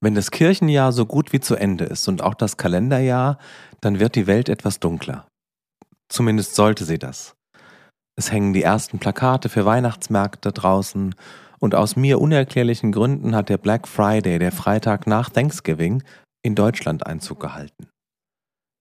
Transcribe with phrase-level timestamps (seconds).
[0.00, 3.38] Wenn das Kirchenjahr so gut wie zu Ende ist und auch das Kalenderjahr,
[3.80, 5.26] dann wird die Welt etwas dunkler.
[6.08, 7.34] Zumindest sollte sie das.
[8.16, 11.14] Es hängen die ersten Plakate für Weihnachtsmärkte draußen
[11.58, 16.02] und aus mir unerklärlichen Gründen hat der Black Friday, der Freitag nach Thanksgiving,
[16.42, 17.88] in Deutschland Einzug gehalten.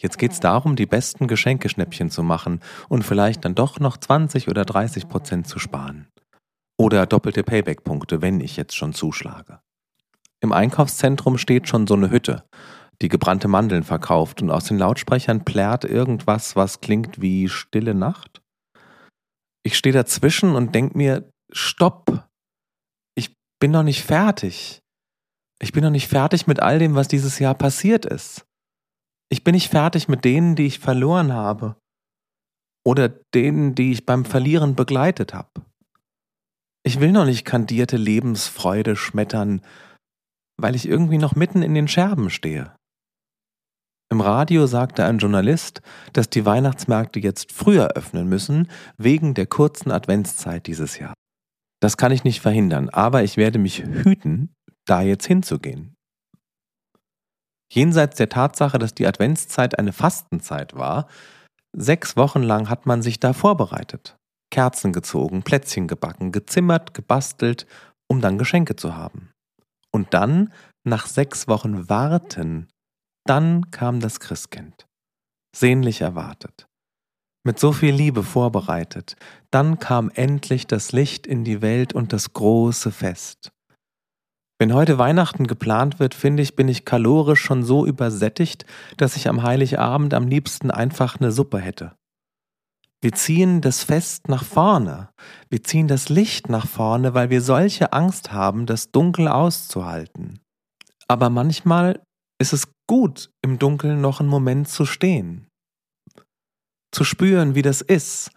[0.00, 4.64] Jetzt geht's darum, die besten Geschenkeschnäppchen zu machen und vielleicht dann doch noch 20 oder
[4.64, 6.08] 30 Prozent zu sparen.
[6.78, 9.60] Oder doppelte Payback-Punkte, wenn ich jetzt schon zuschlage.
[10.42, 12.44] Im Einkaufszentrum steht schon so eine Hütte,
[13.00, 18.42] die gebrannte Mandeln verkauft und aus den Lautsprechern plärt irgendwas, was klingt wie stille Nacht.
[19.64, 22.28] Ich stehe dazwischen und denk mir, stopp!
[23.14, 24.80] Ich bin noch nicht fertig.
[25.60, 28.44] Ich bin noch nicht fertig mit all dem, was dieses Jahr passiert ist.
[29.30, 31.76] Ich bin nicht fertig mit denen, die ich verloren habe.
[32.84, 35.64] Oder denen, die ich beim Verlieren begleitet habe.
[36.84, 39.62] Ich will noch nicht kandierte Lebensfreude schmettern,
[40.62, 42.72] weil ich irgendwie noch mitten in den Scherben stehe.
[44.10, 45.80] Im Radio sagte ein Journalist,
[46.12, 51.14] dass die Weihnachtsmärkte jetzt früher öffnen müssen, wegen der kurzen Adventszeit dieses Jahr.
[51.80, 55.94] Das kann ich nicht verhindern, aber ich werde mich hüten, da jetzt hinzugehen.
[57.72, 61.08] Jenseits der Tatsache, dass die Adventszeit eine Fastenzeit war,
[61.74, 64.16] sechs Wochen lang hat man sich da vorbereitet.
[64.50, 67.66] Kerzen gezogen, Plätzchen gebacken, gezimmert, gebastelt,
[68.08, 69.31] um dann Geschenke zu haben.
[69.92, 70.52] Und dann,
[70.84, 72.68] nach sechs Wochen Warten,
[73.26, 74.86] dann kam das Christkind.
[75.54, 76.66] Sehnlich erwartet.
[77.44, 79.16] Mit so viel Liebe vorbereitet.
[79.50, 83.52] Dann kam endlich das Licht in die Welt und das große Fest.
[84.58, 88.64] Wenn heute Weihnachten geplant wird, finde ich, bin ich kalorisch schon so übersättigt,
[88.96, 91.96] dass ich am Heiligabend am liebsten einfach eine Suppe hätte.
[93.02, 95.10] Wir ziehen das Fest nach vorne.
[95.50, 100.38] Wir ziehen das Licht nach vorne, weil wir solche Angst haben, das Dunkel auszuhalten.
[101.08, 102.00] Aber manchmal
[102.40, 105.48] ist es gut, im Dunkeln noch einen Moment zu stehen.
[106.92, 108.30] Zu spüren, wie das ist.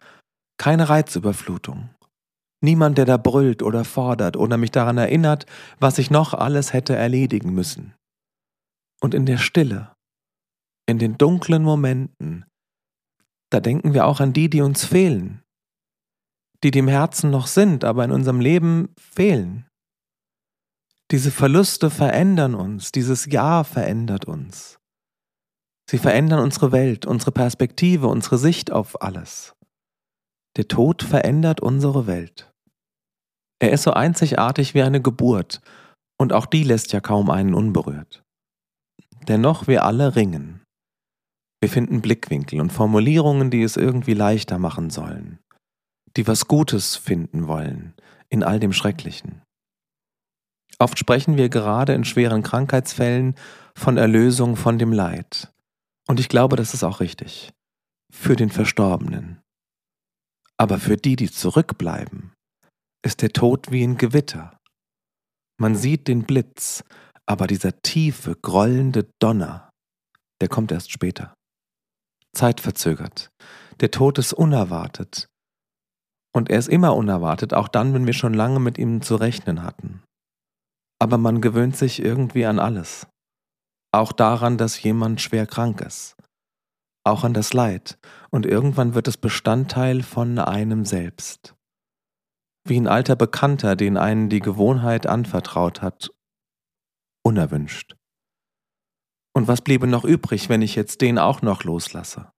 [0.58, 1.90] Keine Reizüberflutung.
[2.64, 5.46] Niemand, der da brüllt oder fordert oder mich daran erinnert,
[5.80, 7.94] was ich noch alles hätte erledigen müssen.
[9.00, 9.94] Und in der Stille,
[10.88, 12.46] in den dunklen Momenten,
[13.52, 15.42] da denken wir auch an die, die uns fehlen,
[16.64, 19.68] die, im Herzen noch sind, aber in unserem Leben fehlen.
[21.12, 24.80] Diese Verluste verändern uns, dieses Ja verändert uns.
[25.90, 29.54] Sie verändern unsere Welt, unsere Perspektive, unsere Sicht auf alles.
[30.58, 32.52] Der Tod verändert unsere Welt.
[33.60, 35.62] Er ist so einzigartig wie eine Geburt,
[36.18, 38.24] und auch die lässt ja kaum einen unberührt.
[39.28, 40.65] Dennoch wir alle ringen.
[41.62, 45.40] Wir finden Blickwinkel und Formulierungen, die es irgendwie leichter machen sollen,
[46.18, 47.94] die was Gutes finden wollen
[48.30, 49.42] in all dem Schrecklichen.
[50.78, 53.36] Oft sprechen wir gerade in schweren Krankheitsfällen
[53.76, 55.54] von Erlösung von dem Leid.
[56.08, 57.54] Und ich glaube, das ist auch richtig.
[58.14, 59.42] Für den Verstorbenen.
[60.58, 62.34] Aber für die, die zurückbleiben,
[63.04, 64.58] ist der Tod wie ein Gewitter.
[65.60, 66.84] Man sieht den Blitz,
[67.26, 69.70] aber dieser tiefe, grollende Donner,
[70.42, 71.34] der kommt erst später
[72.36, 73.32] zeitverzögert.
[73.80, 75.28] Der Tod ist unerwartet.
[76.34, 79.64] Und er ist immer unerwartet, auch dann, wenn wir schon lange mit ihm zu rechnen
[79.64, 80.04] hatten.
[81.00, 83.08] Aber man gewöhnt sich irgendwie an alles.
[83.94, 86.18] Auch daran, dass jemand schwer krank ist.
[87.06, 87.98] Auch an das Leid.
[88.32, 91.56] Und irgendwann wird es Bestandteil von einem selbst.
[92.68, 96.12] Wie ein alter Bekannter, den einen die Gewohnheit anvertraut hat.
[97.24, 97.96] Unerwünscht.
[99.36, 102.32] Und was bliebe noch übrig, wenn ich jetzt den auch noch loslasse?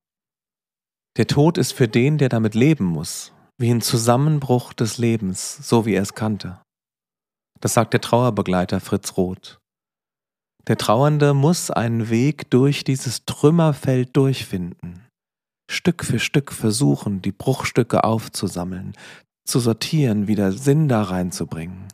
[1.18, 5.86] Der Tod ist für den, der damit leben muss, wie ein Zusammenbruch des Lebens, so
[5.86, 6.60] wie er es kannte.
[7.60, 9.60] Das sagt der Trauerbegleiter Fritz Roth.
[10.68, 15.08] Der Trauernde muss einen Weg durch dieses Trümmerfeld durchfinden,
[15.70, 18.94] Stück für Stück versuchen, die Bruchstücke aufzusammeln,
[19.46, 21.88] zu sortieren, wieder Sinn da reinzubringen.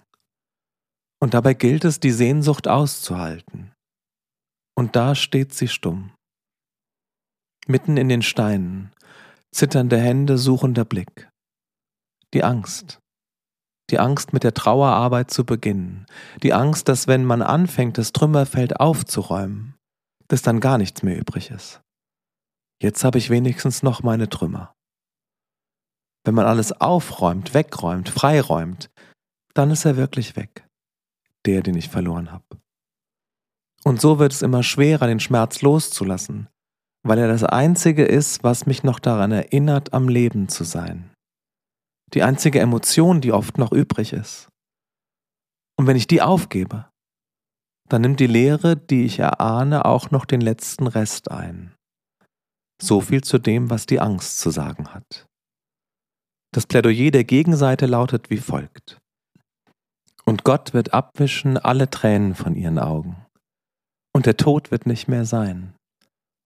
[1.22, 3.63] Und dabei gilt es, die Sehnsucht auszuhalten,
[4.76, 6.12] und da steht sie stumm.
[7.68, 8.92] Mitten in den Steinen,
[9.52, 11.30] zitternde Hände, suchender Blick.
[12.34, 13.00] Die Angst.
[13.90, 16.06] Die Angst, mit der Trauerarbeit zu beginnen.
[16.42, 19.76] Die Angst, dass wenn man anfängt, das Trümmerfeld aufzuräumen,
[20.28, 21.82] dass dann gar nichts mehr übrig ist.
[22.82, 24.74] Jetzt habe ich wenigstens noch meine Trümmer.
[26.26, 28.90] Wenn man alles aufräumt, wegräumt, freiräumt,
[29.54, 30.68] dann ist er wirklich weg.
[31.46, 32.63] Der, den ich verloren habe.
[33.84, 36.48] Und so wird es immer schwerer, den Schmerz loszulassen,
[37.04, 41.12] weil er das Einzige ist, was mich noch daran erinnert, am Leben zu sein.
[42.14, 44.48] Die einzige Emotion, die oft noch übrig ist.
[45.78, 46.88] Und wenn ich die aufgebe,
[47.90, 51.74] dann nimmt die Lehre, die ich erahne, auch noch den letzten Rest ein.
[52.82, 55.26] So viel zu dem, was die Angst zu sagen hat.
[56.54, 59.00] Das Plädoyer der Gegenseite lautet wie folgt.
[60.24, 63.23] Und Gott wird abwischen alle Tränen von ihren Augen.
[64.24, 65.76] Und der Tod wird nicht mehr sein.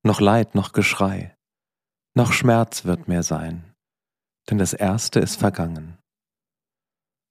[0.01, 1.35] Noch Leid, noch Geschrei.
[2.15, 3.71] Noch Schmerz wird mehr sein.
[4.50, 5.95] Denn das Erste ist vergangen.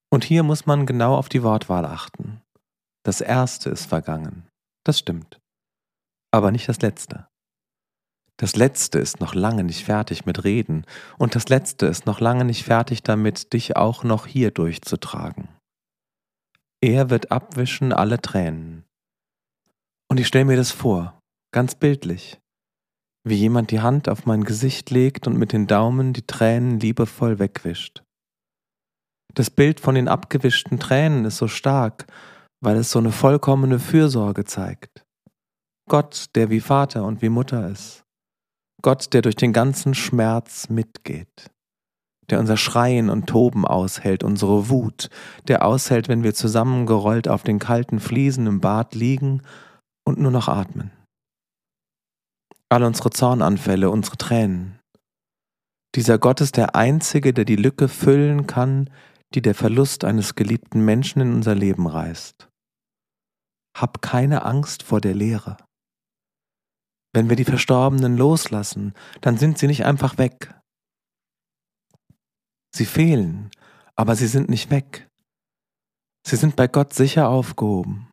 [0.08, 2.42] Und hier muss man genau auf die Wortwahl achten.
[3.02, 4.46] Das Erste ist vergangen.
[4.84, 5.40] Das stimmt.
[6.30, 7.26] Aber nicht das Letzte.
[8.36, 10.86] Das Letzte ist noch lange nicht fertig mit Reden
[11.18, 15.48] und das Letzte ist noch lange nicht fertig damit, dich auch noch hier durchzutragen.
[16.80, 18.85] Er wird abwischen alle Tränen.
[20.08, 21.18] Und ich stelle mir das vor,
[21.52, 22.40] ganz bildlich,
[23.24, 27.38] wie jemand die Hand auf mein Gesicht legt und mit den Daumen die Tränen liebevoll
[27.38, 28.02] wegwischt.
[29.34, 32.06] Das Bild von den abgewischten Tränen ist so stark,
[32.62, 35.04] weil es so eine vollkommene Fürsorge zeigt.
[35.88, 38.04] Gott, der wie Vater und wie Mutter ist.
[38.82, 41.50] Gott, der durch den ganzen Schmerz mitgeht
[42.30, 45.10] der unser Schreien und Toben aushält, unsere Wut,
[45.48, 49.42] der aushält, wenn wir zusammengerollt auf den kalten Fliesen im Bad liegen
[50.06, 50.90] und nur noch atmen.
[52.68, 54.78] All unsere Zornanfälle, unsere Tränen.
[55.94, 58.90] Dieser Gott ist der Einzige, der die Lücke füllen kann,
[59.34, 62.48] die der Verlust eines geliebten Menschen in unser Leben reißt.
[63.76, 65.56] Hab keine Angst vor der Leere.
[67.12, 70.56] Wenn wir die Verstorbenen loslassen, dann sind sie nicht einfach weg,
[72.76, 73.50] Sie fehlen,
[73.94, 75.08] aber sie sind nicht weg.
[76.26, 78.10] Sie sind bei Gott sicher aufgehoben.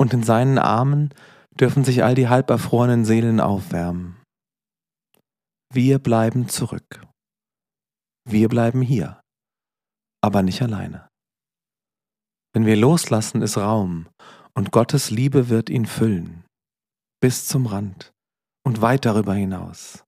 [0.00, 1.12] Und in seinen Armen
[1.50, 4.16] dürfen sich all die halberfrorenen Seelen aufwärmen.
[5.70, 7.06] Wir bleiben zurück.
[8.26, 9.20] Wir bleiben hier,
[10.22, 11.06] aber nicht alleine.
[12.54, 14.08] Wenn wir loslassen, ist Raum
[14.54, 16.46] und Gottes Liebe wird ihn füllen,
[17.20, 18.10] bis zum Rand
[18.64, 20.02] und weit darüber hinaus.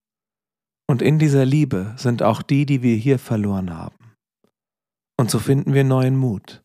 [0.89, 4.15] Und in dieser Liebe sind auch die, die wir hier verloren haben.
[5.21, 6.62] Und so finden wir neuen Mut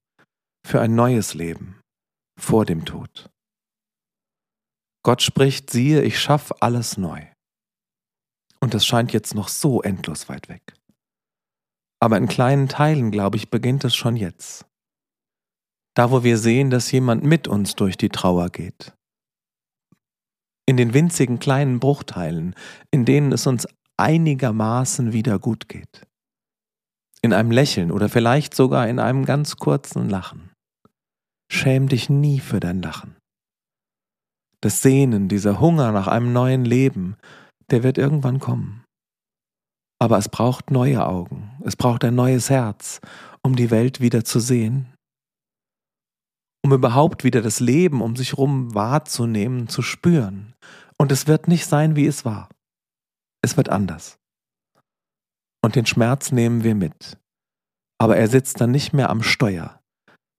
[0.65, 1.81] für ein neues Leben
[2.37, 3.29] vor dem Tod.
[5.03, 7.25] Gott spricht, siehe, ich schaffe alles neu.
[8.59, 10.73] Und es scheint jetzt noch so endlos weit weg.
[11.99, 14.65] Aber in kleinen Teilen, glaube ich, beginnt es schon jetzt.
[15.95, 18.93] Da, wo wir sehen, dass jemand mit uns durch die Trauer geht.
[20.67, 22.53] In den winzigen kleinen Bruchteilen,
[22.91, 26.05] in denen es uns einigermaßen wieder gut geht.
[27.21, 30.46] In einem Lächeln oder vielleicht sogar in einem ganz kurzen Lachen.
[31.49, 33.15] Schäm dich nie für dein Lachen.
[34.61, 37.15] Das Sehnen, dieser Hunger nach einem neuen Leben,
[37.69, 38.83] der wird irgendwann kommen.
[39.99, 42.99] Aber es braucht neue Augen, es braucht ein neues Herz,
[43.41, 44.93] um die Welt wieder zu sehen,
[46.63, 50.53] um überhaupt wieder das Leben um sich herum wahrzunehmen, zu spüren.
[50.97, 52.49] Und es wird nicht sein, wie es war.
[53.41, 54.17] Es wird anders.
[55.63, 57.17] Und den Schmerz nehmen wir mit.
[57.99, 59.76] Aber er sitzt dann nicht mehr am Steuer,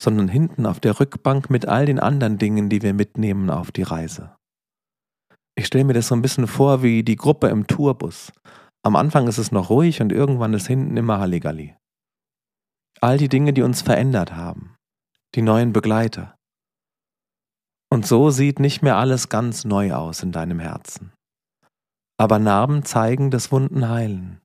[0.02, 3.82] sondern hinten auf der Rückbank mit all den anderen Dingen, die wir mitnehmen auf die
[3.82, 4.36] Reise.
[5.56, 8.32] Ich stelle mir das so ein bisschen vor wie die Gruppe im Tourbus.
[8.84, 11.74] Am Anfang ist es noch ruhig und irgendwann ist hinten immer Halligalli.
[13.00, 14.76] All die Dinge, die uns verändert haben,
[15.34, 16.36] die neuen Begleiter.
[17.90, 21.12] Und so sieht nicht mehr alles ganz neu aus in deinem Herzen
[22.18, 24.40] aber Narben zeigen, dass Wunden heilen.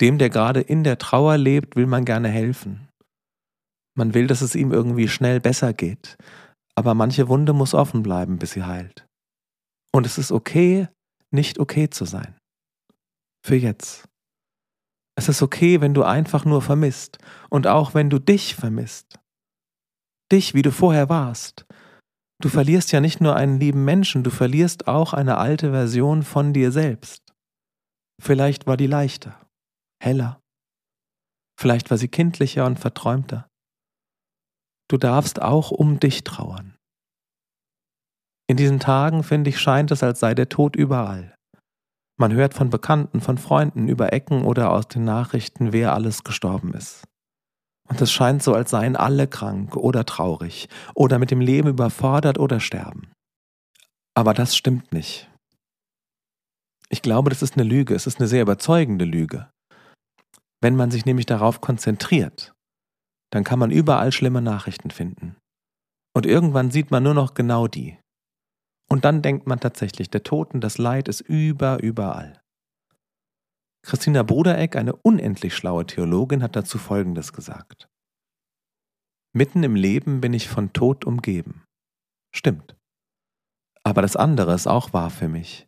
[0.00, 2.88] Dem, der gerade in der Trauer lebt, will man gerne helfen.
[4.00, 6.16] Man will, dass es ihm irgendwie schnell besser geht,
[6.74, 9.06] aber manche Wunde muss offen bleiben, bis sie heilt.
[9.92, 10.88] Und es ist okay,
[11.30, 12.34] nicht okay zu sein.
[13.44, 14.08] Für jetzt.
[15.18, 17.18] Es ist okay, wenn du einfach nur vermisst
[17.50, 19.20] und auch wenn du dich vermisst.
[20.32, 21.66] Dich, wie du vorher warst,
[22.42, 26.54] Du verlierst ja nicht nur einen lieben Menschen, du verlierst auch eine alte Version von
[26.54, 27.34] dir selbst.
[28.18, 29.38] Vielleicht war die leichter,
[30.02, 30.40] heller.
[31.60, 33.49] Vielleicht war sie kindlicher und verträumter.
[34.90, 36.74] Du darfst auch um dich trauern.
[38.48, 41.32] In diesen Tagen, finde ich, scheint es, als sei der Tod überall.
[42.18, 46.74] Man hört von Bekannten, von Freunden über Ecken oder aus den Nachrichten, wer alles gestorben
[46.74, 47.04] ist.
[47.88, 52.40] Und es scheint so, als seien alle krank oder traurig oder mit dem Leben überfordert
[52.40, 53.12] oder sterben.
[54.16, 55.30] Aber das stimmt nicht.
[56.88, 59.48] Ich glaube, das ist eine Lüge, es ist eine sehr überzeugende Lüge.
[60.60, 62.52] Wenn man sich nämlich darauf konzentriert,
[63.30, 65.36] dann kann man überall schlimme Nachrichten finden.
[66.14, 67.98] Und irgendwann sieht man nur noch genau die.
[68.88, 72.40] Und dann denkt man tatsächlich, der Tod und das Leid ist über, überall.
[73.82, 77.88] Christina Brudereck, eine unendlich schlaue Theologin, hat dazu Folgendes gesagt.
[79.32, 81.64] Mitten im Leben bin ich von Tod umgeben.
[82.34, 82.76] Stimmt.
[83.84, 85.66] Aber das andere ist auch wahr für mich.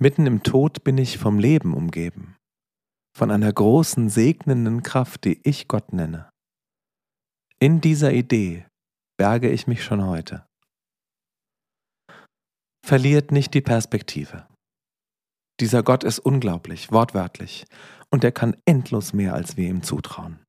[0.00, 2.36] Mitten im Tod bin ich vom Leben umgeben,
[3.16, 6.31] von einer großen segnenden Kraft, die ich Gott nenne.
[7.62, 8.66] In dieser Idee
[9.16, 10.44] berge ich mich schon heute.
[12.84, 14.48] Verliert nicht die Perspektive.
[15.60, 17.64] Dieser Gott ist unglaublich, wortwörtlich,
[18.10, 20.40] und er kann endlos mehr, als wir ihm zutrauen.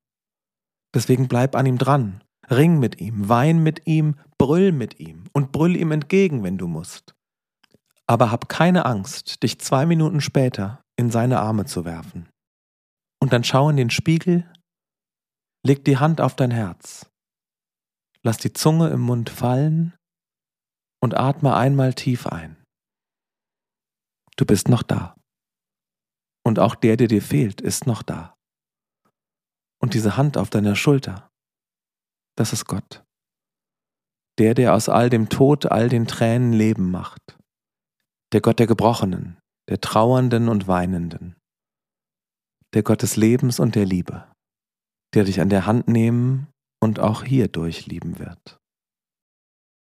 [0.95, 5.51] Deswegen bleib an ihm dran, ring mit ihm, wein mit ihm, brüll mit ihm und
[5.51, 7.13] brüll ihm entgegen, wenn du musst.
[8.07, 12.27] Aber hab keine Angst, dich zwei Minuten später in seine Arme zu werfen.
[13.21, 14.51] Und dann schau in den Spiegel,
[15.65, 17.09] leg die Hand auf dein Herz,
[18.21, 19.93] lass die Zunge im Mund fallen
[21.01, 22.61] und atme einmal tief ein.
[24.35, 25.15] Du bist noch da.
[26.45, 28.35] Und auch der, der dir fehlt, ist noch da.
[29.81, 31.29] Und diese Hand auf deiner Schulter,
[32.35, 33.03] das ist Gott.
[34.39, 37.37] Der, der aus all dem Tod, all den Tränen Leben macht.
[38.33, 39.37] Der Gott der Gebrochenen,
[39.69, 41.35] der Trauernden und Weinenden.
[42.73, 44.32] Der Gott des Lebens und der Liebe,
[45.13, 46.47] der dich an der Hand nehmen
[46.79, 48.59] und auch hier durchlieben wird.